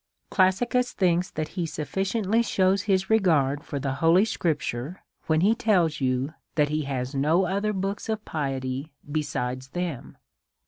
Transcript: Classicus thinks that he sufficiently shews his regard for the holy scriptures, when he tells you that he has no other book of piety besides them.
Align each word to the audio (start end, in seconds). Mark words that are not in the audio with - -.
Classicus 0.31 0.93
thinks 0.93 1.29
that 1.29 1.49
he 1.49 1.67
sufficiently 1.67 2.41
shews 2.41 2.81
his 2.89 3.07
regard 3.11 3.63
for 3.63 3.77
the 3.79 3.93
holy 4.01 4.25
scriptures, 4.25 4.97
when 5.27 5.41
he 5.41 5.53
tells 5.53 6.01
you 6.01 6.33
that 6.55 6.69
he 6.69 6.81
has 6.85 7.13
no 7.13 7.45
other 7.45 7.71
book 7.71 8.01
of 8.09 8.25
piety 8.25 8.93
besides 9.11 9.67
them. 9.67 10.17